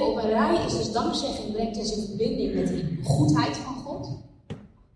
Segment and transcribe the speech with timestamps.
[0.00, 4.08] op een rij is dus dankzegging brengt ons in verbinding met de goedheid van God.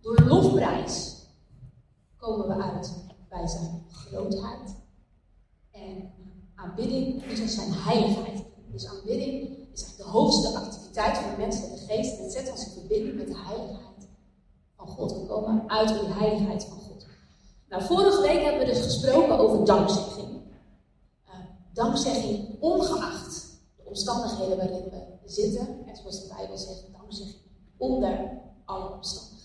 [0.00, 1.16] Door lofprijs
[2.16, 2.92] komen we uit
[3.28, 4.76] bij zijn grootheid.
[5.70, 6.10] En
[6.54, 8.42] aanbidding is ons zijn heiligheid.
[8.72, 12.16] Dus aanbidding is echt de hoogste activiteit van de menselijke geest.
[12.16, 14.08] En het zet ons in verbinding met de heiligheid
[14.76, 15.12] van God.
[15.12, 17.06] We komen uit op de heiligheid van God.
[17.68, 20.28] Nou, vorige week hebben we dus gesproken over dankzegging.
[21.26, 21.34] Uh,
[21.72, 23.37] dankzegging ongeacht
[23.88, 25.66] omstandigheden waarin we zitten.
[25.86, 27.42] En zoals de Bijbel zegt, dankzegging
[27.76, 29.38] onder alle omstandigheden.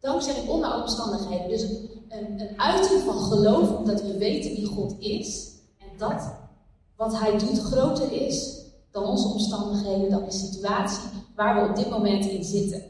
[0.00, 1.48] Dankzegging onder alle omstandigheden.
[1.48, 5.56] Dus een, een uiting van geloof omdat we weten wie God is.
[5.78, 6.32] En dat
[6.96, 8.56] wat Hij doet groter is
[8.90, 12.82] dan onze omstandigheden, dan de situatie waar we op dit moment in zitten.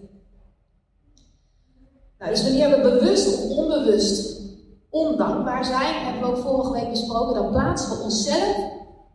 [2.19, 4.41] Nou, dus wanneer we bewust of onbewust
[4.91, 8.57] ondankbaar zijn, hebben we ook vorige week besproken, dan plaatsen we onszelf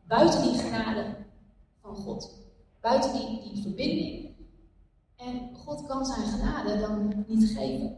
[0.08, 1.16] buiten die genade
[1.82, 2.34] van God.
[2.82, 4.36] Buiten die, die verbinding.
[5.16, 7.98] En God kan zijn genade dan niet geven.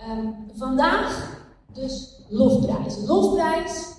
[0.00, 1.40] Um, vandaag
[1.72, 2.96] dus lofprijs.
[3.06, 3.96] Lofprijs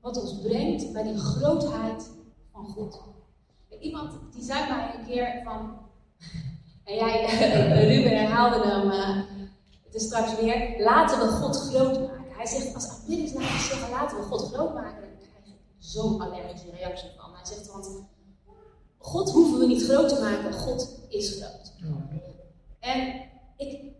[0.00, 2.10] wat ons brengt bij die grootheid
[2.52, 3.02] van God.
[3.80, 5.78] Iemand die zei mij een keer van,
[6.84, 7.24] en jij,
[7.88, 9.22] Ruben herhaalde hem uh,
[9.84, 12.21] het is straks weer, laten we God groot maken.
[12.42, 16.70] Hij zegt, als aanbiddingsleiders zeggen, laten we God groot maken, dan krijg je zo'n allergische
[16.70, 17.34] reactie van.
[17.34, 17.88] Hij zegt, want
[18.98, 21.72] God hoeven we niet groot te maken, God is groot.
[22.80, 23.22] En,
[23.56, 23.92] ik,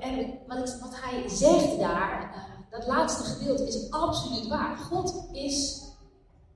[0.00, 4.76] en wat, wat hij zegt daar, uh, dat laatste gedeelte is absoluut waar.
[4.76, 5.82] God is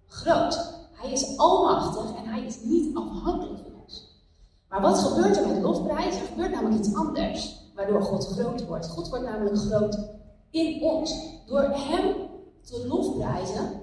[0.06, 0.74] groot.
[0.92, 4.24] Hij is almachtig en hij is niet afhankelijk van ons.
[4.68, 6.20] Maar wat gebeurt er met lofprijs?
[6.20, 8.88] Er gebeurt namelijk iets anders, waardoor God groot wordt.
[8.88, 10.14] God wordt namelijk groot
[10.50, 11.34] in ons.
[11.46, 12.28] Door Hem
[12.62, 13.80] te lofprijzen,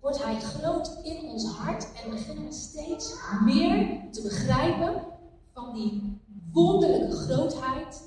[0.00, 5.02] wordt Hij groot in ons hart en beginnen we steeds meer te begrijpen
[5.52, 6.20] van die
[6.52, 8.02] wonderlijke grootheid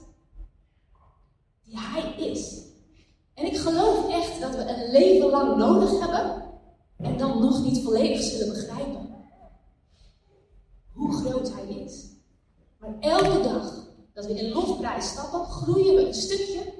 [1.63, 2.63] die Hij is.
[3.33, 6.43] En ik geloof echt dat we een leven lang nodig hebben
[6.97, 9.15] en dan nog niet volledig zullen begrijpen
[10.91, 12.05] hoe groot Hij is.
[12.77, 13.73] Maar elke dag
[14.13, 16.73] dat we in lofprijs stappen, groeien we een stukje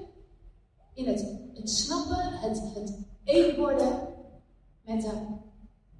[0.96, 4.08] in het, het snappen, het, het één worden
[4.84, 5.12] met de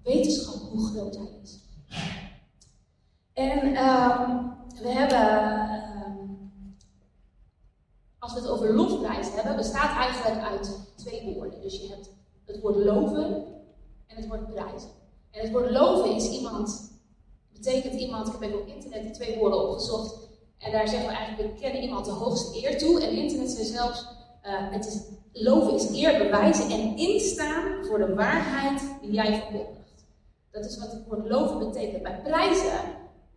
[0.02, 1.58] wetenschap hoe groot Hij is.
[3.32, 4.52] En um,
[4.82, 5.74] we hebben
[8.26, 11.60] als we het over lofprijs hebben, bestaat eigenlijk uit twee woorden.
[11.60, 12.10] Dus je hebt
[12.44, 13.44] het woord loven
[14.06, 14.90] en het woord prijzen.
[15.30, 16.90] En het woord loven is iemand,
[17.52, 20.14] betekent iemand, ik heb op internet die twee woorden opgezocht.
[20.58, 23.02] En daar zeggen we eigenlijk, we kennen iemand de hoogste eer toe.
[23.02, 24.06] En internet zegt zelfs,
[24.46, 25.00] uh, het is,
[25.32, 30.04] loven is eer bewijzen en instaan voor de waarheid die jij verkondigt.
[30.50, 32.02] Dat is wat het woord loven betekent.
[32.02, 32.80] Bij prijzen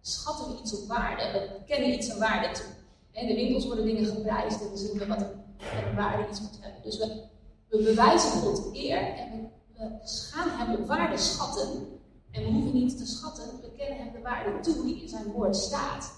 [0.01, 1.23] schatten we iets op waarde.
[1.31, 2.65] We kennen iets een waarde toe.
[3.11, 6.81] In de winkels worden dingen geprijsd en we zien wat een waarde iets moet hebben.
[6.83, 7.21] Dus we,
[7.67, 11.87] we bewijzen God eer en we, gaan hem op waarde schatten.
[12.31, 15.31] En we hoeven niet te schatten, we kennen hem de waarde toe die in zijn
[15.31, 16.13] woord staat.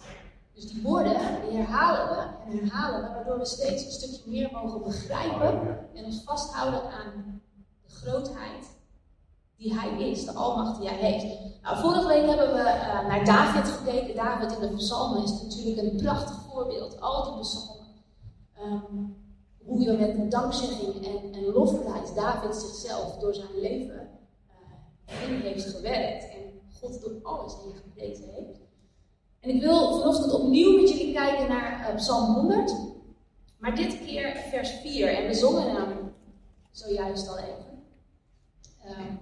[0.53, 1.15] Dus die woorden,
[1.49, 6.05] die herhalen we en herhalen we, waardoor we steeds een stukje meer mogen begrijpen en
[6.05, 7.41] ons vasthouden aan
[7.83, 8.79] de grootheid
[9.61, 11.39] die hij is, de almacht die hij heeft.
[11.61, 14.15] Nou, vorige week hebben we uh, naar David gekeken.
[14.15, 17.01] David in de psalmen is natuurlijk een prachtig voorbeeld.
[17.01, 17.87] Al die psalmen.
[18.61, 19.15] Um,
[19.65, 21.53] hoe je met dankzegging en, en
[22.15, 24.09] David zichzelf door zijn leven
[25.05, 26.23] in heeft gewerkt.
[26.23, 28.59] En God door alles heen gebeten heeft.
[29.41, 32.75] En ik wil vanochtend opnieuw met jullie kijken naar uh, Psalm 100.
[33.57, 35.17] Maar dit keer vers 4.
[35.17, 36.13] En we zongen hem
[36.71, 37.83] zojuist al even.
[38.85, 39.19] Um,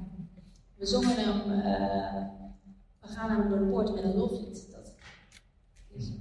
[0.76, 2.28] we zongen hem, uh,
[3.00, 4.72] we gaan hem door de poort met een loflied.
[4.72, 4.94] Dat
[5.90, 6.12] is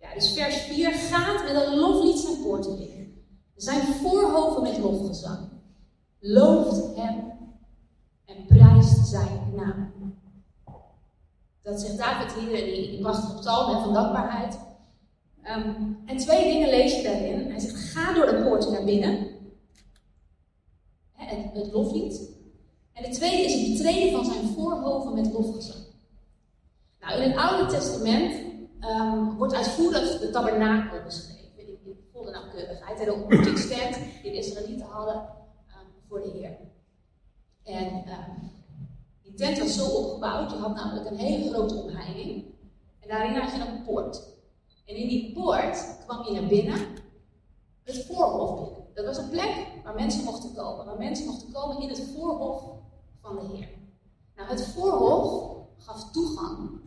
[0.00, 3.24] ja, dus vers 4 gaat met een loflied zijn poorten binnen.
[3.56, 5.48] Zijn voorhoven met lofgezang.
[6.18, 7.32] Looft hem
[8.24, 9.93] en prijst zijn naam.
[11.64, 14.58] Dat zegt David hier in die, prachtige psalm van dankbaarheid.
[15.44, 17.50] Um, en twee dingen lees je daarin.
[17.50, 19.34] Hij zegt: ga door de poorten naar binnen
[21.12, 22.32] het, het loflied.
[22.92, 25.84] En de tweede is het betreden van zijn voorhoven met lofgezang.
[27.00, 28.34] Nou, in het Oude Testament
[28.80, 31.42] um, wordt uitvoerig de tabernakel beschreven.
[31.56, 32.98] In volle nauwkeurigheid.
[32.98, 36.56] En de ontmoetingstent die de Israëlieten hadden um, voor de Heer.
[37.62, 38.04] En
[39.34, 42.44] die tent was zo opgebouwd, je had namelijk een hele grote omheining.
[43.00, 44.22] En daarin had je een poort.
[44.84, 46.78] En in die poort kwam je naar binnen,
[47.82, 48.74] het voorhof binnen.
[48.94, 50.86] Dat was een plek waar mensen mochten komen.
[50.86, 52.62] Waar mensen mochten komen in het voorhof
[53.20, 53.68] van de Heer.
[54.36, 56.80] Nou, het voorhof gaf toegang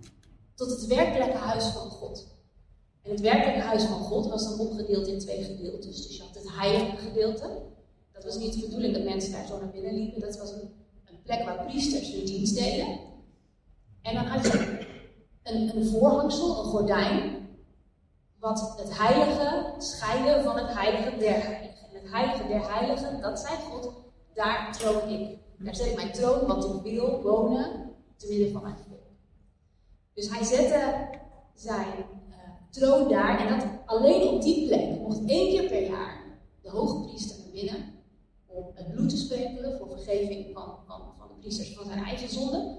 [0.55, 2.27] tot het werkelijke huis van God.
[3.01, 6.07] En het werkelijke huis van God was dan opgedeeld in twee gedeeltes.
[6.07, 7.61] Dus je had het heilige gedeelte.
[8.11, 10.21] Dat was niet de bedoeling dat mensen daar zo naar binnen liepen.
[10.21, 10.86] Dat was een, een
[11.27, 12.99] plek waar priesters hun dienst deden.
[14.01, 14.87] En dan had je
[15.43, 17.47] een, een voorhangsel, een gordijn,
[18.39, 21.87] wat het heilige scheiden van het heilige der heiligen.
[21.89, 23.91] En het heilige der heiligen, dat zei God,
[24.33, 25.37] daar troon ik.
[25.57, 28.99] Daar zet ik mijn troon, want ik wil wonen te midden van mijn volk.
[30.13, 31.09] Dus hij zette
[31.55, 31.87] zijn
[32.29, 32.35] uh,
[32.69, 36.23] troon daar en dat alleen op die plek mocht één keer per jaar
[36.61, 37.97] de hoge priester naar binnen
[38.45, 40.75] om het bloed te sprenkelen voor vergeving van,
[41.51, 42.77] van zijn eigen zonde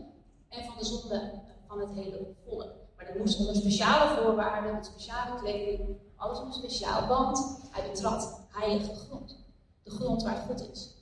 [0.49, 1.33] en van de zonde
[1.67, 2.67] van het hele volk.
[2.97, 8.47] Maar dat moest onder speciale voorwaarden, met speciale kleding, alles op speciaal, want hij betrad
[8.49, 9.37] heilige grond.
[9.83, 10.95] De grond waar God is.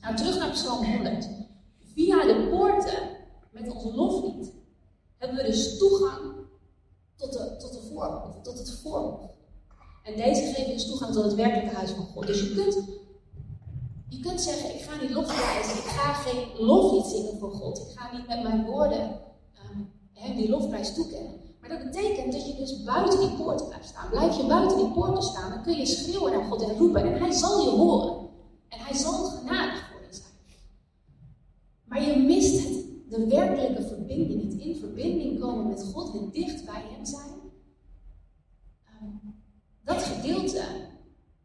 [0.00, 1.28] Nou, terug naar Psalm 100.
[1.94, 3.16] Via de poorten
[3.50, 4.52] met onze loflied
[5.16, 6.32] hebben we dus toegang
[7.16, 9.30] tot, de, tot, de voorhof, tot het voorhof.
[10.02, 12.26] En deze geven dus toegang tot het werkelijke huis van God.
[12.26, 12.88] Dus je kunt,
[14.12, 17.78] je kunt zeggen, ik ga niet lofprijzen, ik ga geen loflied zingen voor God.
[17.78, 19.20] Ik ga niet met mijn woorden
[20.24, 21.40] um, die lofprijs toekennen.
[21.60, 24.10] Maar dat betekent dat je dus buiten die poorten blijft staan.
[24.10, 27.04] Blijf je buiten die poorten staan, dan kun je schreeuwen naar God en roepen.
[27.04, 28.28] En hij zal je horen.
[28.68, 30.32] En hij zal genadig voor je zijn.
[31.84, 34.42] Maar je mist het, de werkelijke verbinding.
[34.42, 37.40] Het in verbinding komen met God en dicht bij hem zijn.
[39.02, 39.42] Um,
[39.84, 40.64] dat gedeelte,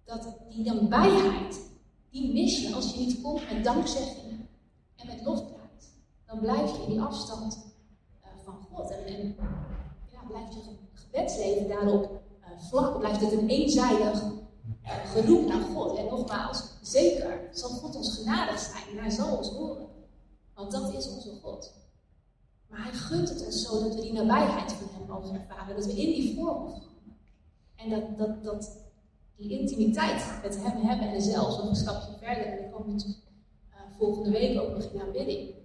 [0.06, 1.67] dat, die nabijheid,
[2.10, 4.50] die mis je als je niet komt met dankzeggingen
[4.96, 5.58] en met lofprijs.
[6.26, 7.58] Dan blijf je in die afstand
[8.24, 8.92] uh, van God.
[8.92, 9.36] En, en
[10.12, 10.62] ja, blijft je
[10.94, 13.00] gebedsleven daarop uh, vlak.
[13.00, 14.24] Blijft het een eenzijdig
[15.16, 15.98] uh, naar God.
[15.98, 19.88] En nogmaals, zeker zal God ons genadig zijn en hij zal ons horen.
[20.54, 21.74] Want dat is onze God.
[22.68, 25.76] Maar hij gunt het ons zo dat we die nabijheid van hem mogen ervaren.
[25.76, 26.82] Dat we in die komen.
[27.76, 28.87] En dat, dat, dat
[29.38, 31.08] die intimiteit met hem hebben.
[31.08, 32.46] En zelfs nog een stapje verder.
[32.46, 32.96] En ik kom uh,
[33.98, 35.50] volgende week ook nog in aanbidding.
[35.50, 35.56] Uh,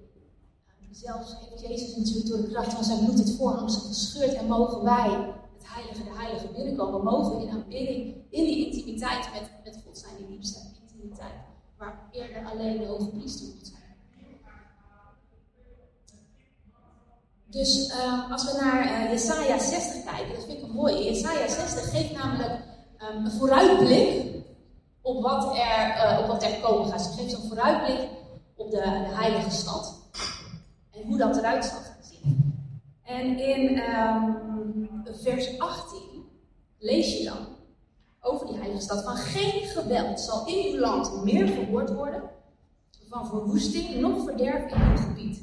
[0.91, 4.35] zelfs heeft Jezus natuurlijk door de kracht van zijn bloed het voorhangsel gescheurd.
[4.35, 5.11] En mogen wij,
[5.59, 7.05] het heilige, de heilige, binnenkomen.
[7.05, 11.33] Mogen in aanbidding, in die intimiteit met, met God zijn, die liefste intimiteit.
[11.79, 13.81] Waar eerder alleen de hoge priester mocht zijn.
[17.47, 21.05] Dus uh, als we naar Jesaja 60 kijken, dat vind ik een mooie.
[21.05, 22.72] Jesaja 60 geeft namelijk
[23.10, 24.34] um, een vooruitblik
[25.00, 27.02] op wat, er, uh, op wat er komen gaat.
[27.02, 28.08] Ze geeft een vooruitblik
[28.56, 30.00] op de, heilige stad.
[30.90, 32.54] En hoe dat eruit zal zien.
[33.02, 36.00] En in um, vers 18
[36.78, 37.46] lees je dan
[38.20, 42.22] over die heilige stad van geen geweld zal in uw land meer gehoord worden
[43.12, 45.40] van verwoesting nog verderf in uw gebied.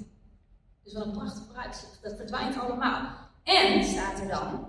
[0.84, 2.00] Dus wat een prachtig vooruitzicht.
[2.02, 3.10] Dat verdwijnt allemaal.
[3.44, 4.66] En, staat er dan,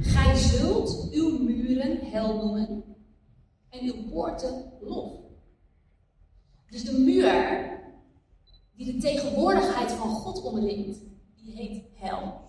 [0.00, 2.84] gij zult uw muren hel noemen
[3.68, 5.12] en uw poorten lof.
[6.70, 7.64] Dus de muur
[8.74, 10.98] die de tegenwoordigheid van God omringt,
[11.34, 12.40] die heet hel.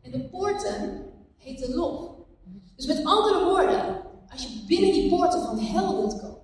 [0.00, 1.04] En de poorten
[1.36, 2.16] heten lof.
[2.76, 6.38] Dus met andere woorden, als je binnen die poorten van hel wilt komen,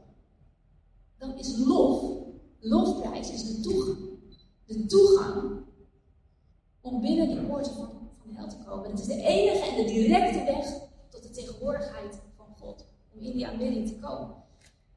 [1.18, 2.02] dan is lof,
[2.58, 4.14] lofprijs is de toegang
[4.66, 5.62] de toegang
[6.80, 8.03] om binnen die poorten van,
[8.42, 8.90] te komen.
[8.90, 10.66] Het is de enige en de directe weg
[11.10, 12.84] tot de tegenwoordigheid van God.
[13.14, 14.34] Om in die aanbidding te komen.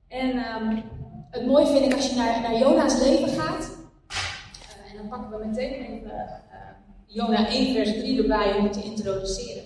[0.07, 0.83] En um,
[1.29, 3.77] het mooie vind ik als je naar, naar Jona's leven gaat.
[4.11, 6.69] Uh, en dan pakken we meteen even uh,
[7.05, 9.63] Jona 1 vers 3 erbij om te introduceren.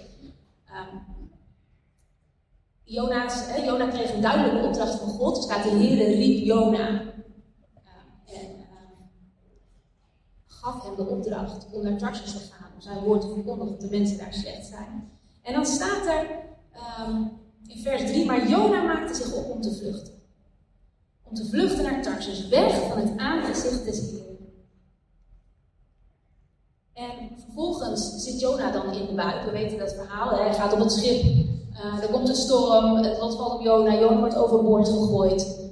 [0.67, 1.09] Um,
[2.83, 5.37] Jona's, eh, Jona kreeg een duidelijke opdracht van God.
[5.37, 7.01] Er staat de Heer riep Jona
[10.61, 13.81] gaf hem de opdracht om naar Tarsus te gaan, om zijn woord te verkondigen, dat
[13.81, 15.09] de mensen daar slecht zijn.
[15.41, 16.27] En dan staat er
[17.07, 17.31] um,
[17.67, 20.13] in vers 3, maar Jona maakte zich op om te vluchten.
[21.23, 24.31] Om te vluchten naar Tarsus, weg van het aangezicht des Heeren.
[26.93, 29.45] En vervolgens zit Jona dan in de buik.
[29.45, 30.29] We weten dat verhaal.
[30.29, 31.23] Hij gaat op het schip.
[31.23, 32.95] Uh, er komt een storm.
[32.95, 33.99] Het lot valt op Jona.
[33.99, 35.71] Jona wordt overboord gegooid.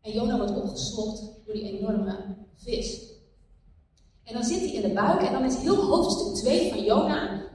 [0.00, 3.07] En Jona wordt opgeslokt door die enorme vis.
[4.28, 7.46] En dan zit hij in de buik en dan is heel hoofdstuk 2 van Jona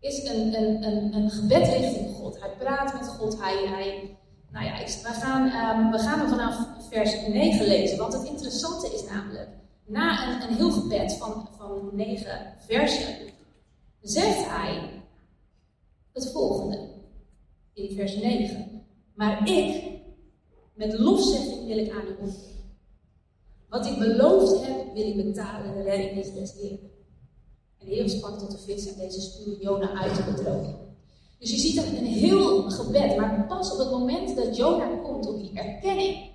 [0.00, 2.40] is een, een, een, een gebed richting God.
[2.40, 3.40] Hij praat met God.
[3.40, 4.16] Hij, hij,
[4.50, 7.98] nou ja, we, gaan, um, we gaan hem vanaf vers 9 lezen.
[7.98, 9.48] Want het interessante is namelijk,
[9.86, 13.14] na een, een heel gebed van, van 9 versen,
[14.00, 15.02] zegt hij
[16.12, 16.88] het volgende
[17.74, 18.86] in vers 9.
[19.14, 19.84] Maar ik,
[20.74, 22.55] met lofzegging wil ik aan u.
[23.68, 25.74] Wat ik beloofd heb, wil ik betalen.
[25.74, 26.90] De redding is des Heeren.
[27.78, 30.74] En de Heer sprak tot de vis en deze stuurde Jona uit op het.
[31.38, 35.38] Dus je ziet een heel gebed, maar pas op het moment dat Jona komt op
[35.38, 36.30] die erkenning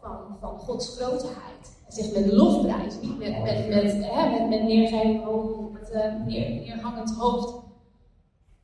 [0.00, 1.80] van, van Gods grootheid.
[1.82, 6.26] Hij zegt met lofprijs, niet met, met, met, hè, met, met neergeven hoofd, met uh,
[6.26, 7.54] neer, neerhangend hoofd.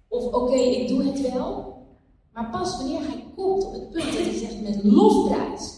[0.09, 1.77] Of oké, ik doe het wel.
[2.33, 5.78] Maar pas wanneer hij komt op het punt dat hij zegt met lofprijs.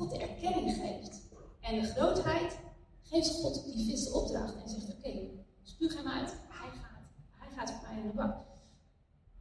[0.00, 1.20] God de erkenning geeft.
[1.60, 2.58] En de grootheid
[3.02, 4.54] geeft God die vis de opdracht.
[4.62, 5.30] En zegt oké,
[5.62, 6.34] spuug hem uit.
[6.48, 7.02] Hij gaat.
[7.30, 8.36] Hij gaat voor mij aan de bak.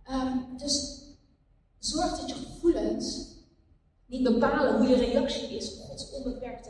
[0.10, 1.04] Um, dus
[1.78, 3.28] zorg dat je gevoelens
[4.06, 6.70] niet bepalen hoe je reactie is op Gods onbeperkte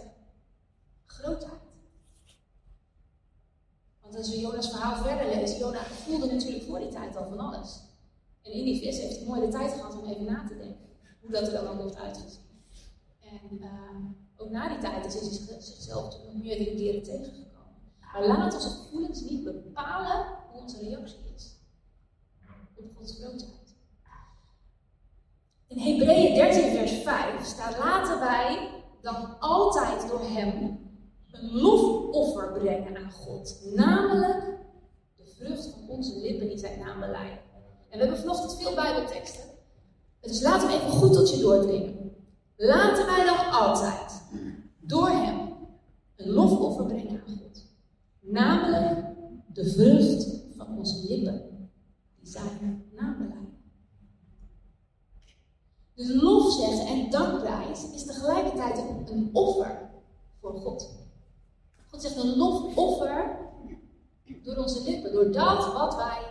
[1.06, 1.62] grootheid.
[4.02, 7.40] Want als we Jonas verhaal verder lezen, Jona voelde natuurlijk voor die tijd al van
[7.40, 7.80] alles.
[8.42, 10.90] En in die vis heeft hij mooi de tijd gehad om even na te denken
[11.22, 12.49] hoe dat er dan ook heeft uitgezien.
[13.30, 13.68] En uh,
[14.38, 17.76] ook na die tijd is hij zichzelf nog meerdere keren tegengekomen.
[18.14, 21.58] Maar laat onze gevoelens niet bepalen hoe onze reactie is
[22.76, 23.76] op Gods grootheid.
[25.68, 28.70] In Hebreeën 13, vers 5 staat: Laten wij
[29.02, 30.80] dan altijd door Hem
[31.32, 34.58] een lofoffer brengen aan God, namelijk
[35.16, 37.40] de vrucht van onze lippen die zijn naam beleiden.
[37.90, 39.44] En we hebben vanochtend veel Bijbelteksten.
[40.22, 42.09] Dus laten we even goed tot je doordringen.
[42.62, 44.22] Laten wij dan altijd
[44.80, 45.58] door Hem
[46.16, 47.66] een lofoffer brengen aan God,
[48.20, 49.06] namelijk
[49.54, 51.70] de vrucht van onze lippen
[52.20, 53.30] die zijn naam.
[56.00, 58.78] Dus lof zeggen en dankprijs is tegelijkertijd
[59.10, 59.90] een, offer
[60.40, 60.90] voor God.
[61.88, 63.38] God zegt een lofoffer
[64.44, 66.22] door onze lippen, door dat wat wij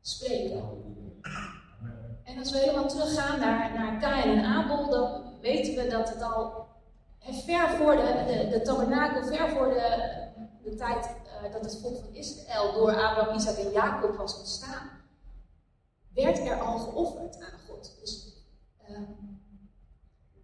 [0.00, 0.62] spreken.
[2.24, 6.22] En als we helemaal teruggaan naar, naar Kain en Abel, dan weten we dat het
[6.22, 6.66] al
[7.20, 10.08] ver voor de, de, tabernakel, ver voor de,
[10.62, 14.90] de tijd uh, dat het volk van Israël door Abraham, Isaac en Jacob was ontstaan,
[16.14, 17.96] werd er al geofferd aan God.
[18.00, 18.34] Dus
[18.90, 19.40] um,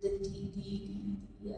[0.00, 0.50] die, die, die,
[1.40, 1.56] die uh,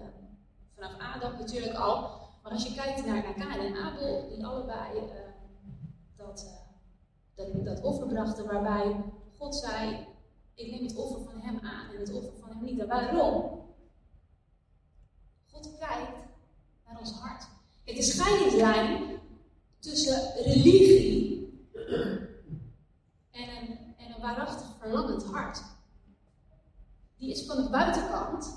[0.75, 2.21] vanaf Adam natuurlijk al.
[2.43, 5.05] Maar als je kijkt naar, naar Kain en Abel, die allebei uh,
[6.17, 9.05] dat, uh, dat, dat offer brachten, waarbij
[9.39, 10.07] God zei:
[10.63, 12.87] Ik neem het offer van hem aan en het offer van hem niet.
[12.87, 13.61] Waarom?
[15.51, 16.19] God kijkt
[16.87, 17.47] naar ons hart.
[17.85, 19.21] Het is scheidingslijn
[19.79, 21.31] tussen religie
[23.31, 25.63] en een, en een waarachtig verlangend hart
[27.23, 28.55] die is van de buitenkant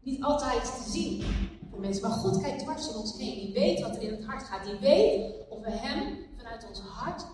[0.00, 1.24] niet altijd te zien
[1.70, 2.08] voor mensen.
[2.08, 3.38] Maar God kijkt dwars om ons heen.
[3.38, 4.64] Die weet wat er in het hart gaat.
[4.64, 7.26] Die weet of we Hem vanuit ons hart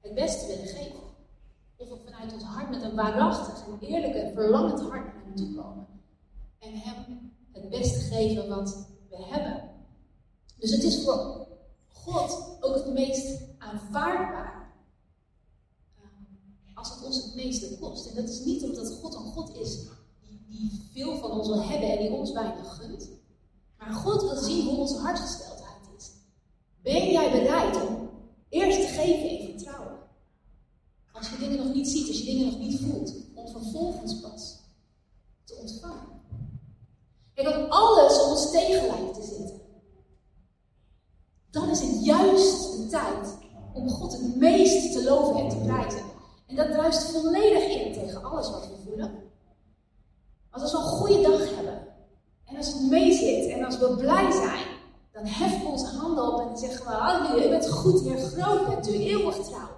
[0.00, 1.00] het beste willen geven.
[1.82, 5.34] Of we vanuit ons hart met een waarachtig en eerlijk en verlangend hart naar Hem
[5.34, 5.86] toe komen.
[6.58, 9.70] En Hem het beste geven wat we hebben.
[10.58, 11.46] Dus het is voor
[11.88, 14.72] God ook het meest aanvaardbaar
[16.74, 18.06] als het ons het meeste kost.
[18.06, 19.78] En dat is niet omdat God een God is
[20.20, 23.08] die, die veel van ons wil hebben en die ons weinig gunt.
[23.78, 26.10] Maar God wil zien hoe onze hartgesteldheid is.
[26.82, 28.10] Ben jij bereid om
[28.48, 30.01] eerst te geven in vertrouwen?
[31.22, 34.58] Als je dingen nog niet ziet, als je dingen nog niet voelt, om vervolgens pas
[35.44, 36.20] te ontvangen.
[37.34, 39.60] Kijk, als alles om ons tegen lijkt te zitten,
[41.50, 43.36] dan is het juist de tijd
[43.72, 46.02] om God het meest te loven en te prijzen.
[46.46, 49.10] En dat druist volledig in tegen alles wat we voelen.
[50.50, 51.86] Als we een goede dag hebben,
[52.44, 54.66] en als het meezit, en als we blij zijn,
[55.12, 58.68] dan heffen we onze handen op en zeggen we, halleluja, u bent goed, Heer, groot
[58.68, 59.71] bent u, eeuwig trouw.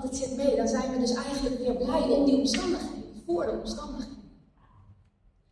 [0.00, 3.46] Want het zit mee, dan zijn we dus eigenlijk weer blij om die omstandigheden, voor
[3.46, 4.16] de omstandigheden.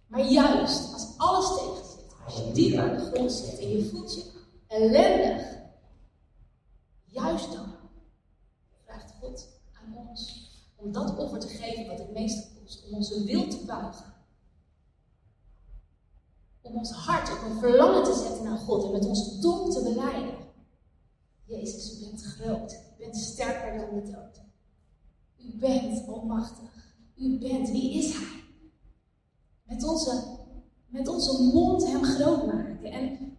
[0.07, 3.85] Maar juist als alles tegen zit, als je diep aan de grond zit en je
[3.85, 4.25] voelt je
[4.67, 5.43] ellendig,
[7.05, 7.75] juist dan
[10.87, 12.85] om dat offer te geven wat het meeste kost.
[12.87, 14.15] Om onze wil te buigen.
[16.63, 19.83] Om ons hart op een verlangen te zetten naar God en met onze tong te
[19.83, 20.35] beleiden.
[21.45, 22.86] Jezus, u bent groot.
[22.99, 24.41] Bent sterker dan de dood.
[25.39, 26.95] U bent almachtig.
[27.17, 28.43] U bent, wie is Hij?
[29.63, 30.23] Met onze,
[30.87, 32.85] met onze mond Hem groot maken.
[32.93, 33.37] En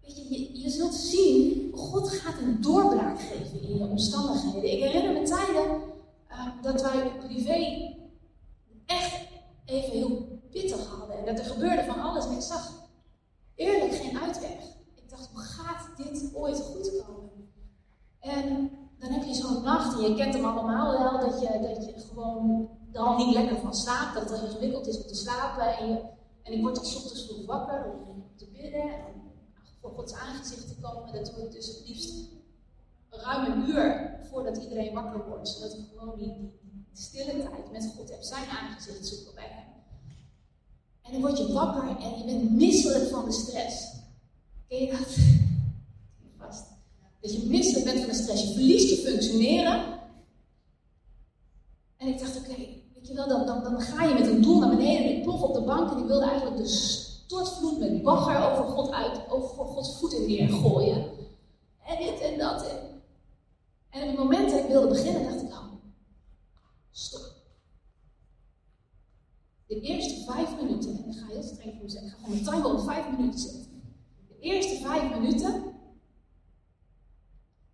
[0.00, 4.72] weet je, je, zult zien, God gaat een doorbraak geven in je omstandigheden.
[4.72, 5.90] Ik herinner me tijden
[6.30, 7.94] Ehm, dat wij privé
[8.86, 9.28] echt
[9.64, 11.18] even heel pittig hadden.
[11.18, 12.24] En dat er gebeurde van alles.
[12.24, 12.72] En ik zag
[13.54, 14.64] eerlijk geen uitweg.
[14.94, 17.29] Ik dacht, hoe gaat dit ooit goed komen?
[18.20, 21.84] En dan heb je zo'n nacht, en je kent hem allemaal wel, dat je, dat
[21.84, 25.76] je gewoon er niet lekker van slaapt, dat het ingewikkeld is om te slapen.
[25.78, 26.00] En,
[26.42, 29.14] en ik word dan ochtends vroeg wakker om te bidden en
[29.80, 31.12] voor Gods aangezicht te komen.
[31.12, 32.28] Dat doe ik dus het liefst
[33.10, 37.92] ruim een uur voordat iedereen wakker wordt, zodat ik gewoon die, die, stille tijd met
[37.96, 39.64] God heb, zijn aangezicht zoeken bij hem.
[41.02, 43.94] En dan word je wakker en je bent misselijk van de stress.
[44.68, 45.16] Ken je dat?
[47.20, 48.42] Dat je misselijk bent van de stress.
[48.42, 49.98] Je verliest je functioneren.
[51.96, 52.56] En ik dacht, oké,
[52.94, 55.22] weet je wel, dan, dan, dan ga je met een doel naar beneden en ik
[55.22, 59.30] plof op de bank en ik wilde eigenlijk de stortvloed met bagger over God uit,
[59.30, 61.04] over Gods voeten neergooien.
[61.84, 62.68] En dit en dat.
[62.68, 62.78] En,
[63.90, 65.72] en op het moment dat ik wilde beginnen, dacht ik, oh,
[66.90, 67.38] stop.
[69.66, 72.50] De eerste vijf minuten, en ik ga heel streng voor zeggen, ik ga gewoon mijn
[72.50, 73.82] timer op vijf minuten zetten.
[74.28, 75.74] De eerste vijf minuten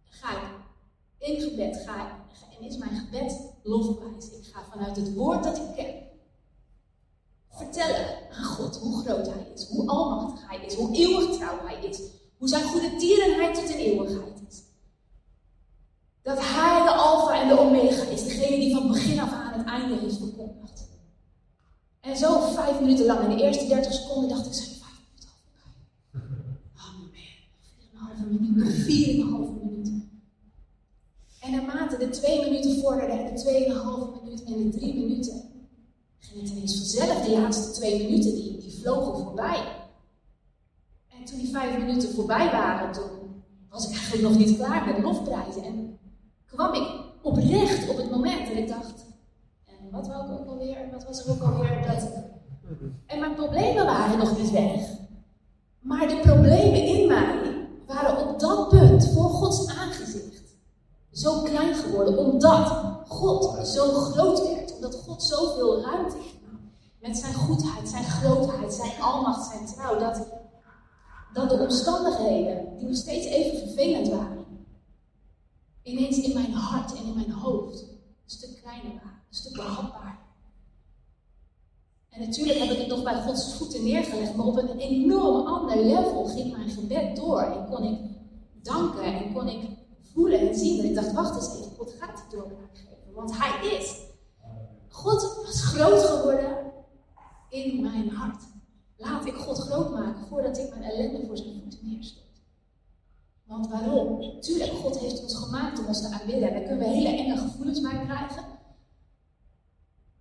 [0.04, 0.48] ga ik
[1.26, 4.30] in gebed, ga ik en is mijn gebed lofprijs.
[4.30, 5.94] Ik ga vanuit het woord dat ik ken
[7.56, 11.88] vertellen aan God hoe groot Hij is, hoe almachtig Hij is, hoe eeuwig trouw Hij
[11.88, 12.00] is,
[12.38, 14.62] hoe zijn goede tierenheid tot in eeuwigheid is.
[16.22, 19.66] Dat Hij de Alpha en de Omega is, degene die van begin af aan het
[19.66, 20.88] einde heeft verkondigd.
[22.00, 25.28] En zo vijf minuten lang, in de eerste dertig seconden dacht ik, zijn vijf minuten
[26.76, 27.34] al voorbij.
[27.94, 29.75] Oh man, vier en een halve minuut, vier en een halve minuut.
[31.46, 35.42] En naarmate de twee minuten vorderden en de tweeënhalve minuut en de drie minuten,
[36.18, 37.24] ging het ineens vanzelf.
[37.24, 39.62] De laatste twee minuten, die, die vlogen voorbij.
[41.08, 45.02] En toen die vijf minuten voorbij waren, toen was ik eigenlijk nog niet klaar met
[45.02, 45.62] lofprijzen.
[45.62, 45.98] En
[46.46, 46.88] kwam ik
[47.22, 49.04] oprecht op het moment dat ik dacht,
[49.64, 52.08] en wat wou ik ook alweer, wat was er ook alweer, dat...
[53.06, 54.80] En mijn problemen waren nog niet weg.
[55.80, 60.25] Maar de problemen in mij waren op dat punt voor Gods aangezicht
[61.16, 62.68] zo klein geworden, omdat
[63.08, 66.72] God zo groot werd, omdat God zoveel ruimte nam.
[67.00, 70.26] Met zijn goedheid, zijn grootheid, zijn almacht, zijn trouw, dat,
[71.32, 74.44] dat de omstandigheden, die nog steeds even vervelend waren,
[75.82, 80.18] ineens in mijn hart en in mijn hoofd een stuk kleiner waren, een stuk behapbaar.
[82.08, 85.76] En natuurlijk heb ik het nog bij Gods voeten neergelegd, maar op een enorm ander
[85.76, 87.98] level ging mijn gebed door en kon ik
[88.62, 89.76] danken en kon ik
[90.16, 90.78] voelen en zien.
[90.78, 93.14] En ik dacht, wacht eens even, God gaat die doorbraak geven.
[93.14, 94.04] Want Hij is.
[94.88, 96.56] God was groot geworden
[97.48, 98.42] in mijn hart.
[98.96, 102.24] Laat ik God groot maken voordat ik mijn ellende voor zijn voeten neerstort.
[103.44, 104.40] Want waarom?
[104.40, 106.48] Tuurlijk, God heeft ons gemaakt om ons te aanbidden.
[106.48, 108.44] En daar kunnen we hele enge gevoelens bij krijgen.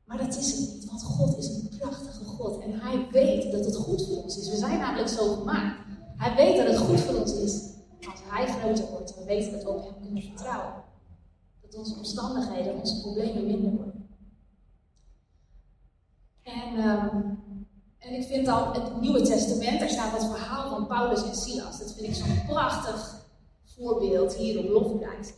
[0.05, 2.62] Maar dat is het niet, want God is een prachtige God.
[2.62, 4.49] En Hij weet dat het goed voor ons is.
[4.49, 5.79] We zijn namelijk zo gemaakt.
[6.17, 7.74] Hij weet dat het goed voor ons is
[8.12, 10.84] als Hij groter wordt, we weten dat we op Hem kunnen vertrouwen.
[11.62, 14.10] Dat onze omstandigheden, onze problemen minder worden.
[16.44, 17.18] En, ehm,
[17.98, 21.80] en ik vind dan het Nieuwe Testament, daar staat het verhaal van Paulus en Silas.
[21.80, 23.26] Dat vind ik zo'n prachtig
[23.63, 25.34] voorbeeld hier op Lofprijs.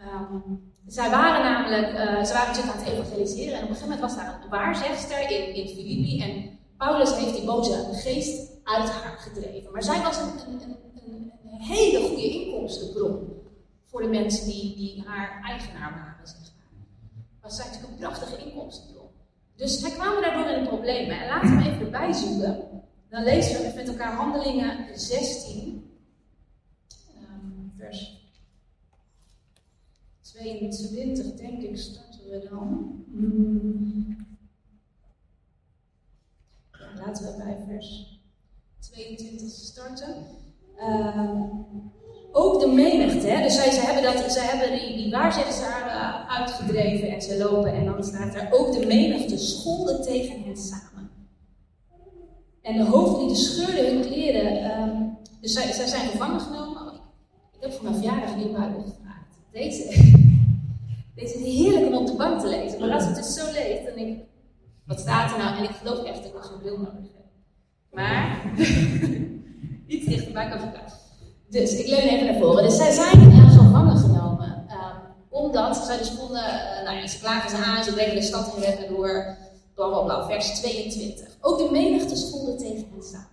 [0.00, 3.88] Um, zij waren namelijk, uh, ze waren natuurlijk aan het evangeliseren en op een gegeven
[3.88, 8.90] moment was daar een waarzegster in, in Filippi en Paulus heeft die boze geest uit
[8.90, 9.72] haar gedreven.
[9.72, 10.76] Maar zij was een,
[11.58, 13.40] hele goede inkomstenbron
[13.84, 16.86] voor de mensen die, die haar eigenaar waren, zeg maar.
[17.40, 19.08] Was natuurlijk een prachtige inkomstenbron.
[19.56, 21.20] Dus zij kwamen daardoor in de problemen.
[21.20, 22.82] En laten we even erbij zoeken.
[23.08, 25.90] Dan lezen we met elkaar Handelingen 16,
[27.18, 28.20] um, vers
[30.20, 33.04] 22, denk ik, starten we dan.
[36.96, 38.20] Laten we bij vers
[38.78, 40.26] 22 starten.
[40.82, 41.42] Ehm,
[42.32, 43.42] ook de menigte, hè?
[43.42, 45.60] dus zij, ze hebben, dat, ze hebben die, die waarzeggers
[46.28, 51.10] uitgedreven en ze lopen en dan staat er ook de menigte scholden tegen hen samen.
[52.62, 55.02] En de hoofdlieden scheurden hun kleren, ehm,
[55.40, 56.82] dus zij, zij zijn gevangen genomen.
[56.82, 56.94] Oh,
[57.52, 59.38] ik heb voor mijn verjaardag een Bijbel gevraagd.
[59.52, 59.82] Deze,
[61.14, 63.84] deze is heerlijk om op de bank te lezen, maar als het dus zo leest,
[63.84, 64.18] dan ik,
[64.86, 65.56] wat staat er nou?
[65.56, 67.26] En ik geloof echt dat ik zo'n bril nodig heb.
[67.90, 68.42] Maar
[69.86, 70.98] iets dichterbij kan verplaatsen.
[71.48, 72.64] Dus ik leun even naar voren.
[72.64, 74.66] Dus zij zijn uh, gevangen genomen.
[74.70, 78.22] Um, omdat zij dus vonden, uh, nou ja, ze klagen ze aan, ze brengen de
[78.22, 79.36] stad in weg door.
[79.74, 81.28] Bla bla bla, vers 22.
[81.40, 83.26] Ook de menigte stonden tegen hen samen.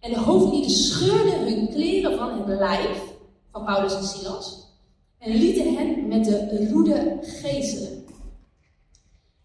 [0.00, 3.02] En de hoofdlieden scheurden hun kleren van het lijf
[3.52, 4.68] van Paulus en Silas.
[5.18, 8.04] En lieten hen met de roede gezelen.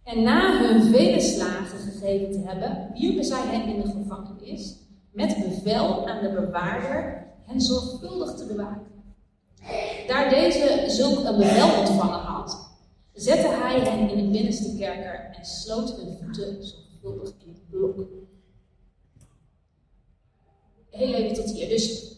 [0.04, 4.76] En na hun vele slagen gegeven te hebben, wierpen zij hen in de gevangenis
[5.16, 8.94] met bevel aan de bewaarder hen zorgvuldig te bewaken.
[10.08, 12.70] Daar deze zulk een bevel ontvangen had,
[13.14, 18.08] zette hij hen in de binnenste kerker en sloot hun voeten zorgvuldig in het blok.
[20.90, 21.70] Heel even tot hier.
[21.70, 22.14] Dus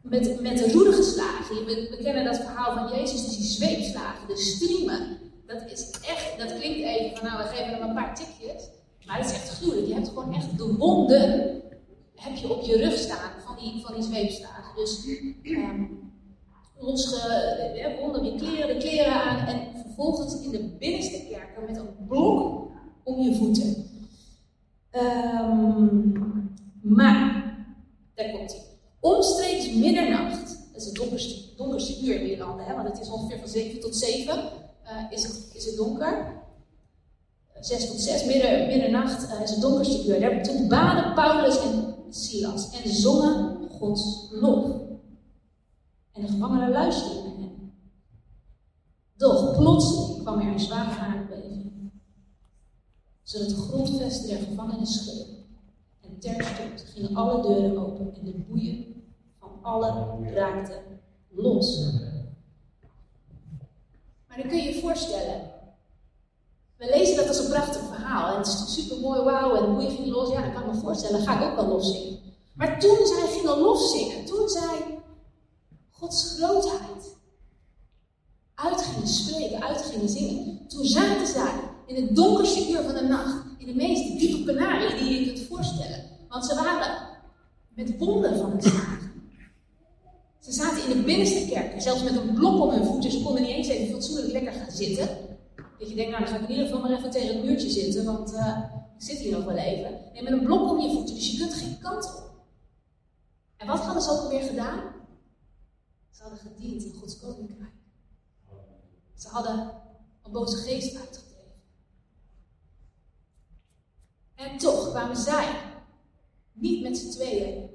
[0.00, 1.64] met, met de roede geslagen.
[1.64, 5.18] We, we kennen dat verhaal van Jezus, dus die zweepslagen, de striemen.
[5.46, 8.68] Dat is echt, dat klinkt even van nou, we geven hem een paar tikjes.
[9.06, 9.86] Maar het is echt gruwelijk.
[9.86, 11.62] Je hebt gewoon echt de wonden
[12.14, 14.76] heb je op je rug staan van die, van die zweepslagen.
[14.76, 15.06] Dus
[15.42, 16.12] um,
[16.78, 22.06] losge, wonden je kleren, de kleren aan en vervolgens in de binnenste kerker met een
[22.06, 22.70] blok
[23.02, 23.90] om je voeten.
[24.92, 27.56] Um, maar,
[28.14, 28.62] daar komt hij.
[29.00, 33.38] Omstreeks middernacht, dat is het donkerste, donkerste uur in Nederland, hè, want het is ongeveer
[33.38, 36.42] van 7 tot 7, uh, eh, is, het, is het donker.
[37.60, 40.20] 6 tot 6, midden, middernacht uh, is het donkerste uur.
[40.20, 44.64] Daar, toen baden Paulus en Silas en zongen Gods lof.
[46.12, 47.72] En de gevangenen luisterden naar hen.
[49.16, 51.90] Doch plotseling kwam er een zware aardbeving,
[53.22, 55.34] zodat de grondvesten der gevangenis schudden.
[56.00, 59.02] En terstond gingen alle deuren open en de boeien
[59.38, 60.82] van alle raakten
[61.28, 61.92] los.
[64.28, 65.53] Maar dan kun je je voorstellen,
[66.78, 68.32] we lezen dat als een prachtig verhaal.
[68.32, 70.30] En het is super mooi, wauw, en de boeien gingen los.
[70.30, 72.18] Ja, dat kan ik me voorstellen, ga ik ook wel los zingen.
[72.54, 75.02] Maar toen zij gingen los zingen, toen zij
[75.90, 77.16] Gods grootheid
[78.54, 81.52] uit gingen spreken, uit gingen zingen, toen zaten zij
[81.86, 85.46] in het donkerste uur van de nacht, in de meest diepe penarie die je kunt
[85.46, 86.04] voorstellen.
[86.28, 87.08] Want ze waren
[87.74, 89.12] met wonden van het slagen.
[90.40, 93.10] Ze zaten in de binnenste kerk, zelfs met een blok om hun voeten.
[93.10, 95.08] Ze konden niet eens even fatsoenlijk lekker gaan zitten.
[95.84, 97.70] Dat je denkt, nou dan ga ik in ieder geval maar even tegen het muurtje
[97.70, 98.58] zitten, want uh,
[98.98, 100.00] ik zit hier nog wel even.
[100.12, 102.30] Nee, met een blok om je voeten, dus je kunt geen kant op.
[103.56, 104.82] En wat hadden ze ook alweer gedaan?
[106.10, 107.72] Ze hadden gediend in Gods koninkrijk.
[109.14, 109.72] Ze hadden
[110.22, 111.52] een boze geest uitgedreven.
[114.34, 115.48] En toch kwamen zij
[116.52, 117.70] niet met z'n tweeën.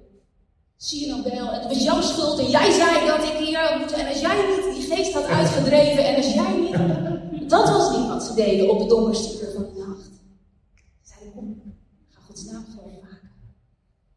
[0.75, 3.91] Zie je nog wel, het was jouw schuld en jij zei dat ik hier moet.
[3.91, 7.08] En als jij niet die geest had uitgedreven en als jij niet.
[7.49, 10.09] Dat was niet wat ze deden op het donkerste uur van de nacht.
[11.01, 11.61] Ze zeiden: Kom,
[12.09, 13.31] ga Gods naam groot maken.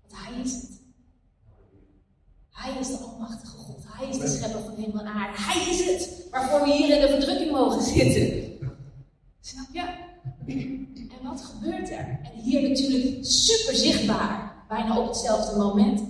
[0.01, 0.71] Want Hij is het.
[2.51, 3.85] Hij is de Almachtige God.
[3.87, 5.43] Hij is de schepper van hemel en aarde.
[5.43, 8.59] Hij is het waarvoor we hier in de verdrukking mogen zitten.
[9.41, 9.81] Snap je?
[11.17, 12.21] En wat gebeurt er?
[12.23, 16.03] En hier natuurlijk super zichtbaar, bijna op hetzelfde moment.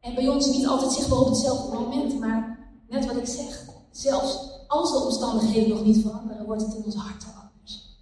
[0.00, 4.49] En bij ons niet altijd zichtbaar op hetzelfde moment, maar net wat ik zeg, zelfs
[4.70, 7.98] als de omstandigheden nog niet veranderen, wordt het in ons hart anders.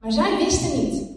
[0.00, 1.08] Maar zij wisten niet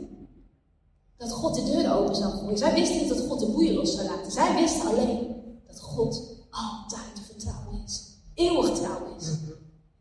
[1.17, 2.57] dat God de deuren open zou gooien.
[2.57, 4.31] Zij wisten niet dat God de boeien los zou laten.
[4.31, 5.35] Zij wisten alleen
[5.67, 8.17] dat God altijd te vertrouwen is.
[8.33, 9.37] Eeuwig trouw is.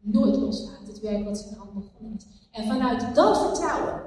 [0.00, 2.26] Nooit loslaat het werk wat zijn hand begonnen is.
[2.50, 4.02] En vanuit dat vertrouwen,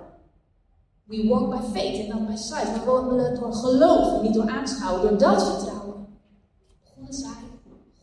[1.04, 2.74] we walk by faith en not by sight.
[2.74, 5.02] We wandelen door geloof niet door aanschouwen.
[5.02, 6.08] Door dat vertrouwen
[6.84, 7.44] begonnen zij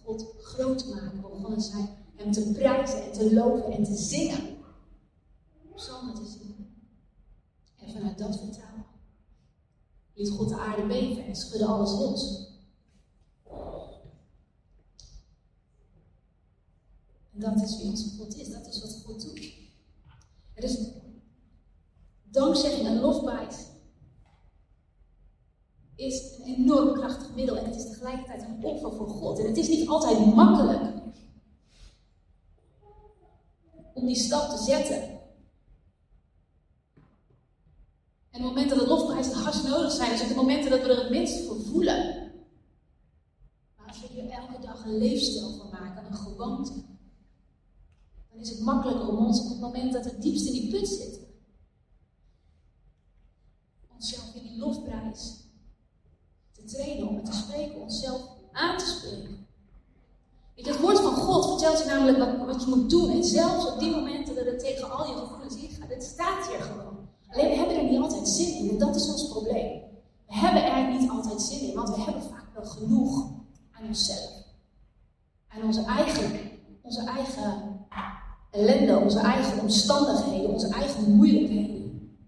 [0.05, 1.21] God groot te maken.
[1.21, 4.57] Begonnen zij hem te prijzen en te loven en te zingen.
[5.75, 6.77] Psalmen te zingen.
[7.77, 8.85] En vanuit dat vertrouwen
[10.15, 12.47] liet God de aarde beven en schudde alles los.
[17.33, 18.51] En dat is wie onze God is.
[18.51, 19.53] Dat is wat God doet.
[20.55, 20.79] Er is
[22.23, 23.57] dankzegging en lofprijs
[25.95, 29.39] is een enorm krachtig middel en het is tegelijkertijd een offer voor God.
[29.39, 30.97] En het is niet altijd makkelijk
[34.01, 35.03] om die stap te zetten.
[38.31, 41.03] En de momenten dat lofprijs het hardst nodig zijn, ook de momenten dat we er
[41.03, 42.33] het minst voor voelen.
[43.77, 46.73] Maar als we hier elke dag een leefstijl van maken, een gewoonte,
[48.31, 50.89] dan is het makkelijker om ons op het moment dat we diepst in die put
[50.89, 51.27] zitten,
[53.95, 55.37] onszelf in die lofprijs
[56.53, 59.48] te trainen, om het te spreken, onszelf aan te spreken.
[60.59, 63.11] Weet het woord van God vertelt je namelijk wat, wat je moet doen.
[63.11, 66.61] En zelfs op die momenten dat het tegen al je gevoelens ingaat, het staat hier
[66.61, 67.09] gewoon.
[67.29, 69.81] Alleen we hebben er niet altijd zin in en dat is ons probleem.
[70.27, 73.31] We hebben er niet altijd zin in, want we hebben vaak wel genoeg
[73.71, 74.44] aan onszelf.
[75.49, 76.51] Aan onze eigen,
[76.83, 77.87] onze eigen
[78.51, 82.18] ellende, onze eigen omstandigheden, onze eigen moeilijkheden.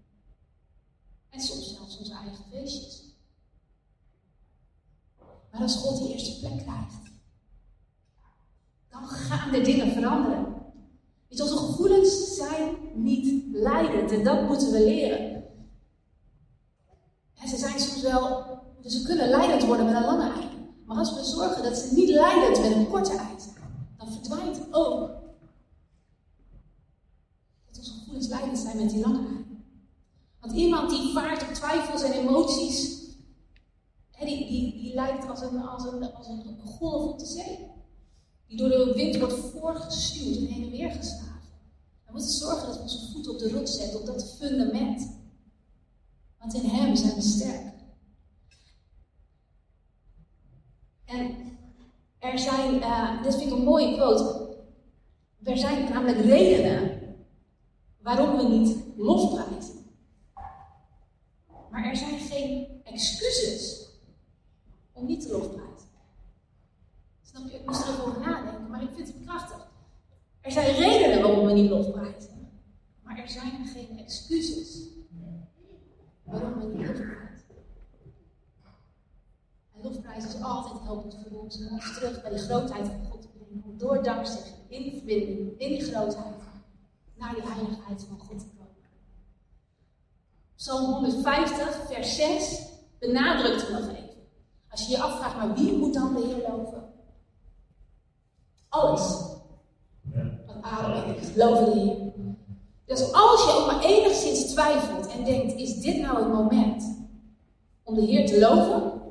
[1.29, 3.03] En soms zelfs onze eigen feestjes.
[5.51, 7.01] Maar als God die eerste plek krijgt,
[8.91, 10.43] dan gaan de dingen veranderen.
[11.27, 15.43] Weet je, onze gevoelens zijn niet leidend en dat moeten we leren.
[17.33, 18.45] En ze zijn soms wel,
[18.81, 20.49] dus ze kunnen leidend worden met een lange ei.
[20.85, 23.55] Maar als we zorgen dat ze niet leidend met een korte ei zijn,
[23.97, 24.99] dan verdwijnt ook
[27.65, 29.45] dat onze gevoelens leidend zijn met die lange ei.
[30.39, 32.99] Want iemand die vaart op twijfels en emoties,
[34.19, 37.69] die, die, die lijkt als een, als, een, als een golf op de zee.
[38.51, 41.51] Die door de wind wordt voorgestuurd en heen en weer geslagen.
[42.05, 45.19] We moeten zorgen dat we onze voet op de rots zetten, op dat fundament.
[46.39, 47.73] Want in Hem zijn we sterk.
[51.05, 51.35] En
[52.19, 54.57] er zijn, uh, dit vind ik een mooie quote.
[55.43, 56.99] Er zijn namelijk redenen
[58.01, 59.75] waarom we niet lofprijzen.
[61.69, 63.89] Maar er zijn geen excuses
[64.91, 65.89] om niet te lofprijzen.
[67.21, 67.57] Snap je?
[67.57, 69.67] Ik moest erover nadenken, maar ik vind het krachtig.
[70.41, 72.49] Er zijn redenen waarom we niet lofprijzen.
[73.03, 74.87] Maar er zijn geen excuses
[76.23, 77.45] waarom we niet lofprijzen.
[79.75, 83.21] En lofprijs is altijd helpend voor ons om ons terug bij de grootheid van God
[83.21, 83.63] te brengen.
[83.65, 86.35] Om door dankzegging in die verbinding, in die grootheid,
[87.15, 88.60] naar die heiligheid van God te komen.
[90.61, 92.61] Psalm 150, vers 6
[92.99, 94.09] benadrukt het nog even.
[94.69, 96.83] Als je je afvraagt, maar wie moet dan de Heer loven?
[98.69, 99.01] Alles.
[100.45, 102.13] Wat adem is, loven de Heer.
[102.85, 107.07] Dus als je ook maar enigszins twijfelt en denkt, is dit nou het moment
[107.83, 109.01] om de Heer te loven?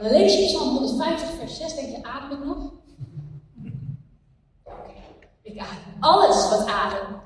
[0.00, 2.56] Dan lees je Psalm 150, vers 6, denk je, adem ik nog?
[4.64, 4.92] Oké,
[5.42, 6.00] ik adem.
[6.00, 7.20] Alles wat adem,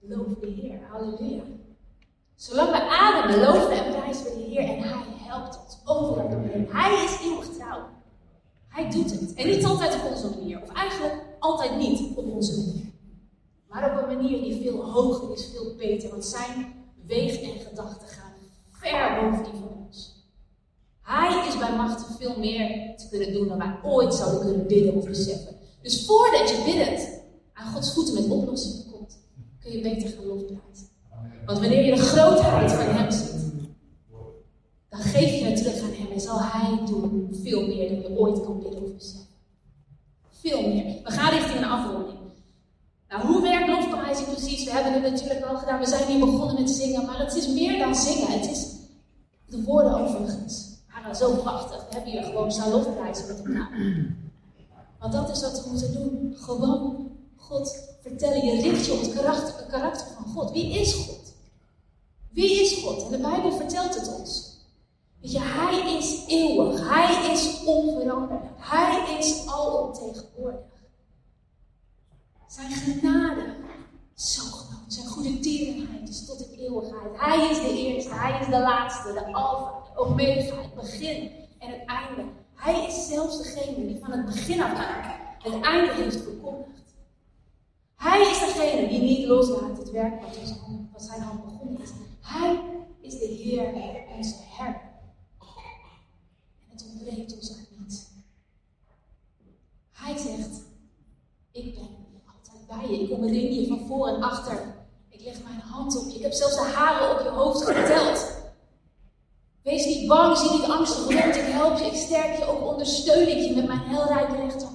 [0.00, 0.80] loof de Heer.
[0.90, 1.53] Halleluja.
[2.44, 6.28] Zolang we ademen, loven en prijzen we de Heer en Hij helpt ons overal.
[6.68, 7.80] Hij is eeuwig trouw.
[8.68, 9.34] Hij doet het.
[9.34, 12.92] En niet altijd op onze manier, of eigenlijk altijd niet op onze manier.
[13.68, 16.10] Maar op een manier die veel hoger is, veel beter.
[16.10, 16.74] Want zijn
[17.06, 18.32] weeg en gedachten gaan
[18.70, 20.24] ver boven die van ons.
[21.02, 24.94] Hij is bij machten veel meer te kunnen doen dan wij ooit zouden kunnen bidden
[24.94, 25.56] of beseffen.
[25.82, 27.08] Dus voordat je biddend
[27.52, 29.18] aan Gods voeten met oplossingen komt,
[29.60, 30.83] kun je beter gaan lofprijzen.
[31.46, 33.32] Want wanneer je de grootheid van Hem ziet,
[34.88, 38.18] dan geef je het terug aan Hem en zal Hij doen veel meer dan je
[38.18, 39.26] ooit kan bidden of beseffen.
[40.30, 40.84] Veel meer.
[41.04, 42.18] We gaan richting een afronding.
[43.08, 44.64] Nou, hoe werkt lofprijzing precies?
[44.64, 45.78] We hebben het natuurlijk al gedaan.
[45.80, 48.30] We zijn hier begonnen met zingen, maar het is meer dan zingen.
[48.30, 48.66] Het is
[49.46, 50.72] de woorden overigens.
[51.04, 51.76] Maar zo prachtig.
[51.88, 53.70] We hebben hier gewoon staan lofprijzen met elkaar.
[54.98, 56.34] Want dat is wat we moeten doen.
[56.36, 58.44] Gewoon God vertellen.
[58.44, 59.12] Je richt je op het
[59.68, 60.52] karakter van God.
[60.52, 61.23] Wie is God?
[62.34, 63.04] Wie is God?
[63.04, 64.58] En de Bijbel vertelt het ons.
[65.20, 66.88] Weet je, Hij is eeuwig.
[66.88, 68.44] Hij is onveranderlijk.
[68.56, 70.60] Hij is alomtegenwoordig.
[72.48, 73.54] Zijn genade,
[74.14, 74.92] zo groot.
[74.92, 77.20] Zijn goede tierenheid is tot in eeuwigheid.
[77.20, 81.70] Hij is de eerste, hij is de laatste, de alfa, de omega, het begin en
[81.70, 82.30] het einde.
[82.54, 86.94] Hij is zelfs degene die van het begin af aan het einde heeft verkondigd.
[87.96, 90.22] Hij is degene die niet loslaat het werk
[90.92, 91.90] wat zijn hand begonnen is.
[92.24, 92.60] Hij
[93.00, 93.72] is de Heer,
[94.16, 94.80] onze herder.
[96.60, 98.06] En het ontbreekt ons aan niets.
[99.90, 100.62] Hij zegt,
[101.52, 101.88] ik ben
[102.66, 103.02] bij je.
[103.02, 104.74] Ik omring je van voor en achter.
[105.08, 106.16] Ik leg mijn hand op je.
[106.16, 108.42] Ik heb zelfs de haren op je hoofd geteld.
[109.62, 111.36] Wees niet bang, zie niet angstig rond.
[111.36, 114.73] Ik help je, ik sterk je, ook ondersteun ik je met mijn heilrijke rechterhand.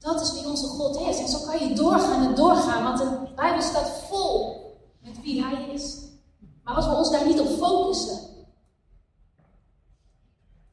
[0.00, 1.18] Dat is wie onze God is.
[1.18, 4.56] En zo kan je doorgaan en doorgaan, want de Bijbel staat vol
[5.00, 5.96] met wie Hij is.
[6.64, 8.18] Maar als we ons daar niet op focussen,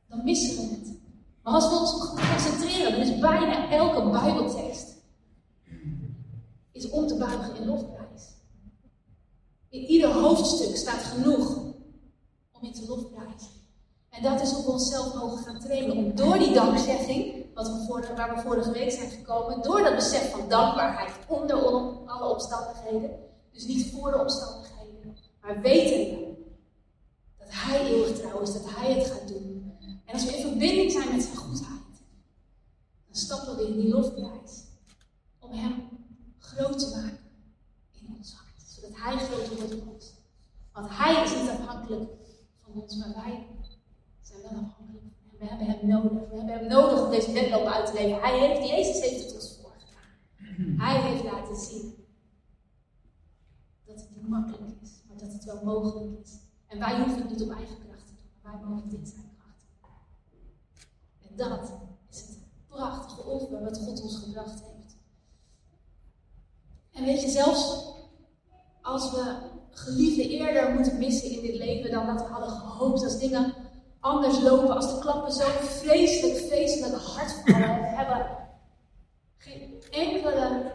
[0.08, 1.00] dan missen we het.
[1.44, 4.96] Maar als we ons concentreren, dan is bijna elke Bijbeltekst
[6.72, 8.24] is om te buigen in lofprijs.
[9.70, 11.58] In ieder hoofdstuk staat genoeg
[12.52, 13.50] om in te lofprijzen.
[14.10, 15.98] En dat is we onszelf mogen gaan trainen.
[15.98, 20.32] Om door die dankzegging, wat we waar we vorige week zijn gekomen, door dat besef
[20.32, 21.56] van dankbaarheid onder
[22.06, 23.10] alle omstandigheden,
[23.52, 26.36] dus niet voor de omstandigheden, maar weten
[27.38, 29.78] dat Hij eeuwig trouw is, dat Hij het gaat doen.
[30.06, 31.96] En als we in verbinding zijn met zijn goedheid,
[33.08, 34.64] dan stappen we in die lofprijs.
[35.40, 35.90] Om hem
[36.40, 37.20] groot te maken
[37.92, 38.72] in ons hart.
[38.76, 40.14] Zodat hij groter wordt in ons.
[40.74, 42.10] Want hij is niet afhankelijk
[42.64, 43.48] van ons, maar wij
[44.22, 44.77] zijn wel afhankelijk.
[45.40, 46.12] We hebben hem nodig.
[46.12, 48.22] We hebben hem nodig om deze wedloop uit te leven.
[48.22, 50.78] Hij heeft, Jezus heeft het ons voorgedaan.
[50.86, 52.06] Hij heeft laten zien
[53.86, 56.32] dat het niet makkelijk is, maar dat het wel mogelijk is.
[56.68, 59.28] En wij hoeven het niet op eigen kracht te doen, maar wij mogen dit zijn
[61.38, 61.72] dat
[62.10, 64.96] is het prachtige offer wat God ons gebracht heeft.
[66.92, 67.86] En weet je, zelfs
[68.82, 69.36] als we
[69.70, 73.54] geliefden eerder moeten missen in dit leven dan dat we hadden gehoopt, als dingen
[74.08, 77.80] anders lopen, als de klappen zo vreselijk, vreselijk hard vallen.
[77.82, 78.38] We hebben
[79.38, 80.72] geen enkele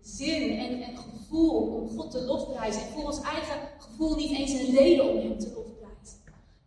[0.00, 2.82] zin en, en gevoel om God te lofprijzen.
[2.82, 6.18] En voor ons eigen gevoel niet eens een reden om Hem te lofprijzen.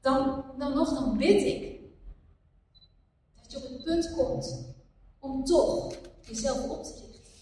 [0.01, 1.79] Dan, dan nog, dan bid ik
[3.41, 4.75] dat je op het punt komt
[5.19, 7.33] om toch jezelf op te richten.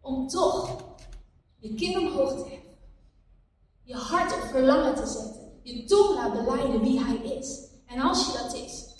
[0.00, 0.76] Om toch
[1.58, 2.70] je kin omhoog te hebben.
[3.82, 5.41] Je hart op verlangen te zetten.
[5.62, 7.60] Je tong laat beleiden wie Hij is.
[7.86, 8.90] En als je dat is,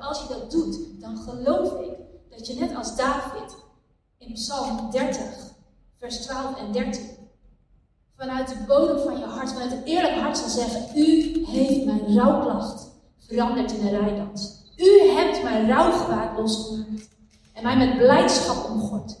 [0.00, 1.96] als je dat doet, dan geloof ik
[2.30, 3.56] dat je net als David
[4.18, 5.20] in Psalm 30,
[5.98, 7.00] vers 12 en 13,
[8.16, 12.14] vanuit de bodem van je hart, vanuit het eerlijk hart zal zeggen: U heeft mijn
[12.16, 14.56] rouwklacht veranderd in een rijdans.
[14.76, 17.08] U hebt mijn rouwgewaad losgemaakt
[17.52, 19.16] en mij met blijdschap omgord.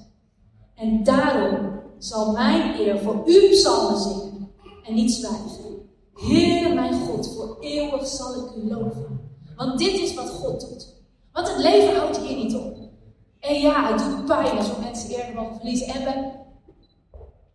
[0.74, 4.50] En daarom zal mijn eer voor u psalmen zingen
[4.84, 5.87] en niet zwijgen.
[6.18, 9.30] Heer mijn God, voor eeuwig zal ik u loven.
[9.56, 10.94] Want dit is wat God doet.
[11.32, 12.76] Want het leven houdt hier niet op.
[13.40, 15.86] En ja, het doet pijn als we mensen eerder mogen verliezen.
[15.86, 16.30] En we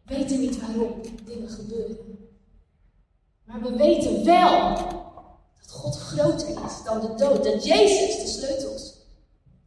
[0.06, 2.30] weten niet waarom dingen gebeuren.
[3.44, 4.76] Maar we weten wel
[5.62, 7.44] dat God groter is dan de dood.
[7.44, 8.94] Dat Jezus de sleutels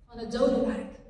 [0.07, 1.01] van het dodenrijk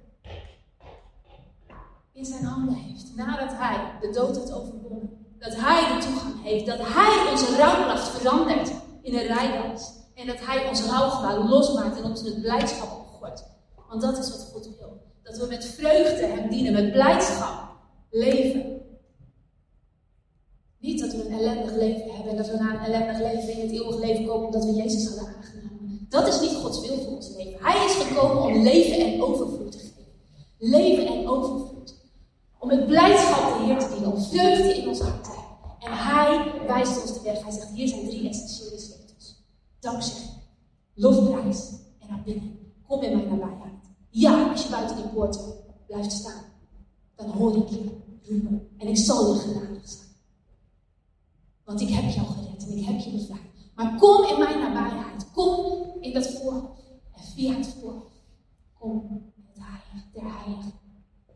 [2.13, 3.17] in zijn handen heeft.
[3.17, 5.26] Nadat hij de dood heeft overwonnen.
[5.39, 6.67] Dat hij de toegang heeft.
[6.67, 8.71] Dat hij onze rouwklacht verandert
[9.03, 9.91] in een rijdans.
[10.15, 13.45] En dat hij ons rouwgewaad losmaakt en ons met blijdschap opgooit.
[13.89, 15.01] Want dat is wat God wil.
[15.23, 17.67] Dat we met vreugde hem dienen, met blijdschap
[18.11, 18.81] leven.
[20.79, 23.61] Niet dat we een ellendig leven hebben en dat we na een ellendig leven in
[23.61, 26.07] het eeuwige leven komen omdat we Jezus hadden aangenomen.
[26.09, 27.59] Dat is niet Gods wil voor ons leven.
[27.65, 30.05] Hij is gekomen om leven en overvloed te geven.
[30.59, 31.76] Leven en overvloed.
[32.67, 35.77] Om met blijdschap de Heer te dienen, om vreugde in ons hart te hebben.
[35.79, 37.43] En Hij wijst ons de weg.
[37.43, 39.45] Hij zegt: hier zijn drie essentiële sleutels.
[39.81, 40.23] Dankzij,
[40.95, 42.59] lofprijs en aanbidding.
[42.87, 43.73] Kom in mijn nabijheid.
[44.11, 45.39] Ja, als je buiten die poort
[45.87, 46.45] blijft staan,
[47.15, 48.69] dan hoor ik je roepen.
[48.79, 50.09] En ik zal je genadig zijn.
[51.65, 53.41] Want ik heb jou gered en ik heb je bevrijd.
[53.75, 55.31] Maar kom in mijn nabijheid.
[55.33, 56.83] Kom in dat voorhoofd.
[57.13, 58.23] En via het voorhoofd.
[58.79, 59.45] Kom in
[60.13, 60.71] het heilige.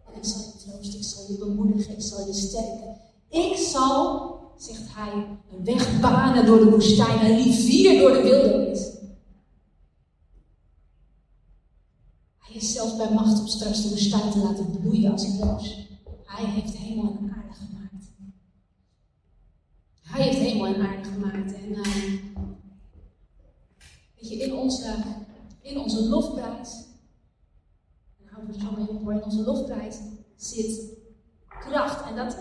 [0.07, 0.50] En ik zal
[0.89, 2.97] ik zal je bemoedigen, ik zal je sterken.
[3.29, 5.13] Ik zal, zegt hij,
[5.53, 8.89] een weg banen door de woestijn, een rivier door de wildernis.
[12.39, 15.89] Hij is zelfs bij macht om straks de woestijn te laten bloeien als een roos.
[16.25, 18.11] Hij heeft hemel en aarde gemaakt.
[20.03, 21.55] Hij heeft hemel en aarde gemaakt.
[21.55, 21.85] En uh,
[24.15, 24.95] weet je, in onze,
[25.61, 26.85] in onze lofprijs,
[28.21, 29.97] en houden we zo mee op in onze lofprijs
[30.41, 30.81] zit
[31.49, 32.09] kracht.
[32.09, 32.37] En dat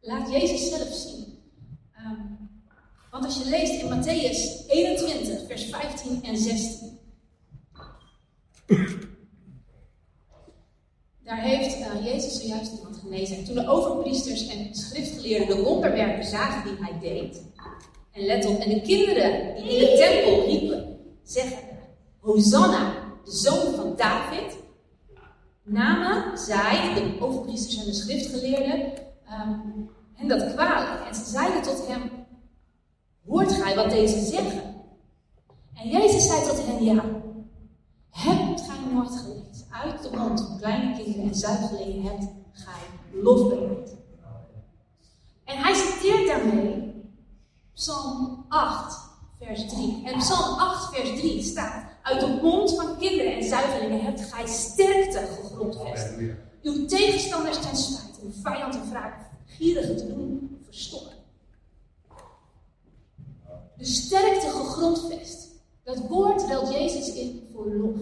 [0.00, 1.38] laat Jezus zelf zien.
[1.98, 2.50] Um,
[3.10, 6.98] want als je leest in Matthäus 21, vers 15 en 16.
[11.24, 13.36] Daar heeft uh, Jezus zojuist iemand genezen.
[13.36, 17.42] En toen de overpriesters en schriftgeleerden de wonderwerken zagen die hij deed.
[18.12, 21.58] En let op, en de kinderen die in de tempel riepen, zeggen:
[22.18, 22.94] Hosanna,
[23.24, 24.56] de zoon van David.
[25.62, 28.92] Namen zij, de overpriesters en de schriftgeleerden,
[29.30, 31.06] um, hen dat kwalijk.
[31.08, 32.10] En ze zeiden tot hem:
[33.26, 34.74] Hoort gij wat deze zeggen?
[35.74, 37.04] En Jezus zei tot hen: Ja,
[38.10, 39.42] hebt gij nooit gelezen?
[39.72, 43.96] uit de mond van kleine kinderen en zuigelingen hebt gij lofbereid.
[45.44, 46.92] En hij citeert daarmee
[47.74, 48.98] Psalm 8,
[49.40, 50.02] vers 3.
[50.04, 54.46] En Psalm 8, vers 3 staat: Uit de mond van kinderen en zuigelingen hebt gij
[54.46, 56.12] sterkte gegrondvest.
[56.62, 61.12] Uw tegenstanders ten spijt, uw vijand en wraak gierige te doen verstoppen.
[63.76, 65.50] De sterkte gegrondvest.
[65.84, 67.96] Dat woord ruilt Jezus in voor lof.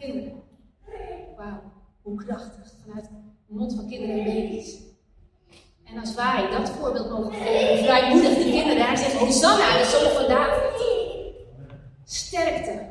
[0.00, 0.42] kinderen.
[1.36, 4.89] Wauw, hoe krachtig vanuit de mond van kinderen en baby's.
[5.90, 10.12] En als wij dat voorbeeld mogen volgen, vrijmoedig die kinderen, hij zegt Hosanna, de zoon
[10.12, 10.82] van David.
[12.04, 12.88] Sterkte,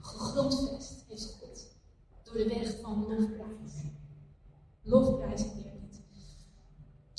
[0.00, 1.66] gegrondvest heeft God
[2.22, 3.72] door de weg van lofprijs.
[4.82, 5.62] Lofprijs en.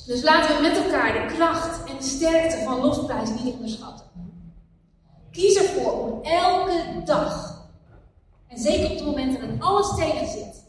[0.06, 4.06] Dus laten we met elkaar de kracht en de sterkte van lofprijs niet onderschatten.
[5.32, 7.64] Kies ervoor om elke dag
[8.48, 10.64] en zeker op de momenten dat alles tegen zit.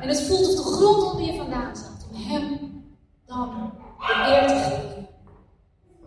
[0.00, 1.87] En het voelt of de grond onder je vandaan.
[3.28, 3.72] Dan
[4.06, 5.08] de eer te geven.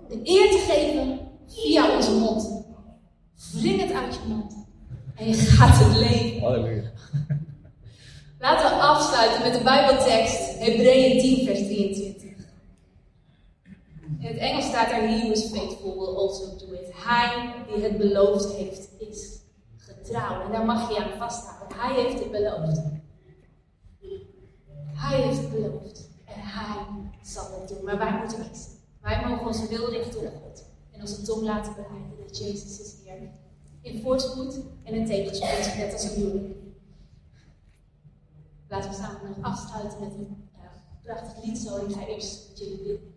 [0.08, 2.66] De eer te geven via onze mond.
[3.54, 4.68] Wring het uit je mond.
[5.16, 6.42] En je gaat het leven.
[6.42, 6.92] Halleluja.
[8.40, 12.30] Laten we afsluiten met de Bijbeltekst Hebreeën 10, vers 23.
[14.20, 16.92] In het Engels staat er: He who is faithful will also do it.
[16.94, 19.40] Hij die het beloofd heeft, is
[19.78, 20.46] getrouw.
[20.46, 21.78] En daar mag je aan vasthouden.
[21.80, 22.82] Hij heeft het beloofd.
[24.94, 26.01] Hij heeft het beloofd.
[26.34, 26.86] Hij
[27.24, 27.84] zal het doen.
[27.84, 28.72] Maar wij moeten kiezen.
[29.02, 30.66] Wij mogen onze wil richten op God.
[30.92, 33.30] En onze tong laten bereiden dat Jezus is hier.
[33.82, 36.56] In voorspoed en in tegenspoed, net als een huwelijk.
[38.68, 40.62] Laten we samen nog afsluiten met een uh,
[41.04, 41.86] prachtig lied zo.
[41.86, 43.14] Ik eerst met jullie bidden.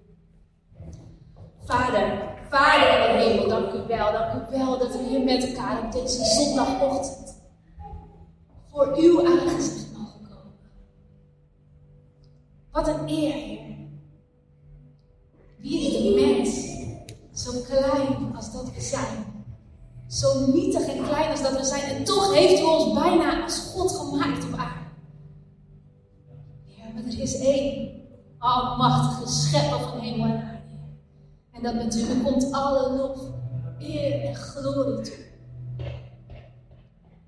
[1.64, 4.12] Vader, Vader in de hemel, dank u wel.
[4.12, 7.34] Dank u wel dat we hier met elkaar op deze zondagochtend
[8.70, 9.83] voor uw aangezicht.
[12.74, 13.76] Wat een eer, Heer.
[15.58, 16.50] Wie is de mens,
[17.44, 19.44] zo klein als dat we zijn?
[20.06, 21.82] Zo nietig en klein als dat we zijn.
[21.82, 24.88] En toch heeft u ons bijna als God gemaakt op aarde.
[26.64, 27.90] Ja, maar er is één
[28.38, 30.62] almachtige schepper van hemel en aarde.
[31.52, 33.20] En dat u komt alle lof,
[33.78, 35.24] eer en glorie toe.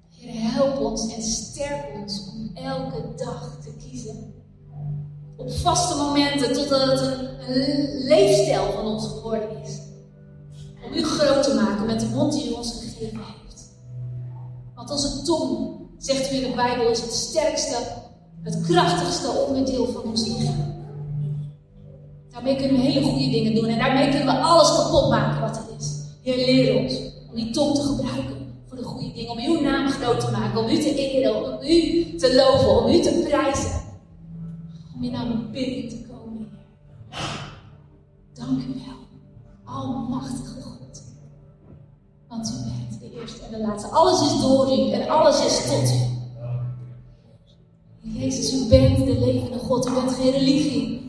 [0.09, 4.36] Heer, help ons en sterk ons om elke dag te kiezen.
[5.37, 9.79] Op vaste momenten, totdat het een, leefstijl van ons geworden is.
[10.87, 13.69] Om u groot te maken met de mond die u ons gegeven heeft.
[14.75, 17.77] Want onze tong, zegt u in de Bijbel, is het sterkste,
[18.43, 20.75] het krachtigste onderdeel van ons lichaam.
[22.31, 25.57] Daarmee kunnen we hele goede dingen doen en daarmee kunnen we alles kapot maken wat
[25.57, 25.91] er is.
[26.23, 26.95] Heer, leer ons
[27.31, 30.65] om die tong te gebruiken voor de goede dingen, om uw naam groot te maken,
[30.65, 33.86] om u te eren, om u te loven, om u te prijzen.
[34.97, 36.49] Om in naar binnen te komen.
[38.33, 38.97] Dank u wel,
[39.65, 41.03] Almachtige God.
[42.29, 43.89] Want u bent de eerste en de laatste.
[43.89, 46.15] Alles is door u en alles is tot u.
[48.19, 49.89] Jezus, u bent de levende God.
[49.89, 51.06] U bent geen religie.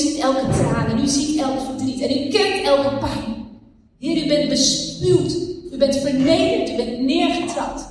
[0.00, 3.30] Ziet elke traan en u ziet elk verdriet en u kent elke pijn.
[3.98, 5.32] Heer, u bent bespuwd,
[5.72, 7.88] u bent vernederd, u bent neergetrapt.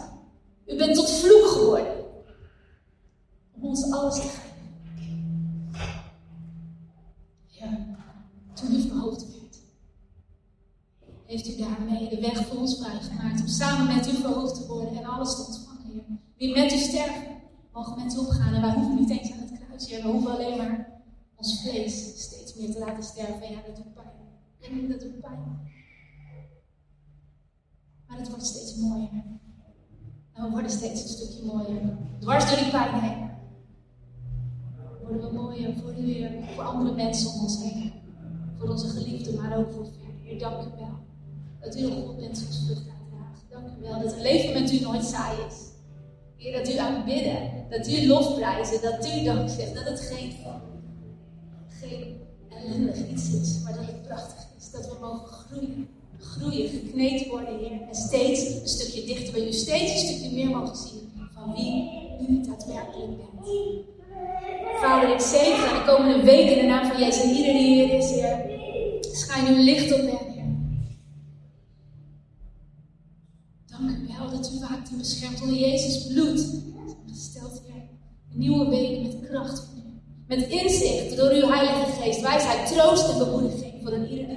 [0.68, 1.93] U bent tot vloek geworden.
[3.55, 4.49] Om ons alles te geven.
[7.47, 7.86] Ja,
[8.53, 9.60] toen u verhoogd werd,
[11.26, 13.41] heeft u daarmee de weg voor ons vrijgemaakt.
[13.41, 16.03] Om samen met u verhoogd te worden en alles te ontvangen, Heer.
[16.38, 17.41] Wie met u sterven,
[17.74, 18.53] mogen u opgaan.
[18.53, 20.01] En wij hoeven niet eens aan het kruis, Heer.
[20.01, 20.99] We hoeven alleen maar
[21.40, 23.42] ons vlees steeds meer te laten sterven.
[23.42, 24.08] En ja, dat doet pijn.
[24.60, 25.70] En dat doet pijn.
[28.08, 29.10] Maar het wordt steeds mooier.
[30.34, 31.98] En we worden steeds een stukje mooier.
[32.20, 33.30] Dwars door die pijn heen.
[35.02, 36.28] Worden we mooier voor u.
[36.56, 37.92] Voor andere mensen om ons heen.
[38.58, 40.14] Voor onze geliefden, maar ook voor verder.
[40.24, 40.98] Heer, dank u wel.
[41.60, 43.44] Dat u een God bent zoals vrucht uitdraagt.
[43.50, 45.56] Dank u wel dat een leven met u nooit saai is.
[46.36, 47.66] Heer, dat u aanbidden.
[47.70, 48.82] Dat u lofprijzen.
[48.82, 49.76] Dat u dank zegt.
[49.76, 50.32] Dat het geen
[51.82, 52.18] geen
[52.50, 54.72] ellendig iets is, maar dat het prachtig is.
[54.72, 55.88] Dat we mogen groeien.
[56.20, 57.82] Groeien, gekneed worden, Heer.
[57.88, 59.52] En steeds een stukje dichter bij u.
[59.52, 61.90] Steeds een stukje meer mogen zien van wie
[62.30, 63.48] u daadwerkelijk bent.
[64.82, 67.24] Vader, ik zegen de komende week in de naam van Jezus.
[67.24, 68.38] En ieder die hier is, Heer.
[69.12, 70.46] Schijn uw licht op hen, Heer.
[73.66, 76.46] Dank u wel dat u waakt en beschermt onder Jezus bloed.
[77.08, 77.82] Gesteld, Heer.
[78.32, 79.68] Een nieuwe week met kracht.
[80.30, 84.28] Met inzicht door uw Heilige Geest, wijsheid, troost en bemoediging voor een ieder